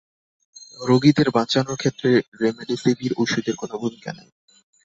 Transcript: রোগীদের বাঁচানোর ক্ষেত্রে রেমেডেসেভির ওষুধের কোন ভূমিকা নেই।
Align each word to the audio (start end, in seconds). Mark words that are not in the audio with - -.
রোগীদের 0.79 1.27
বাঁচানোর 1.29 1.77
ক্ষেত্রে 1.77 2.09
রেমেডেসেভির 2.41 3.13
ওষুধের 3.17 3.55
কোন 3.55 3.71
ভূমিকা 3.77 4.11
নেই। 4.13 4.29